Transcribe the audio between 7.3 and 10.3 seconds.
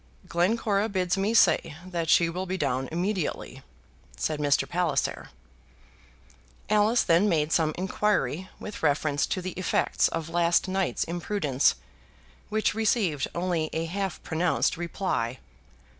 some inquiry with reference to the effects of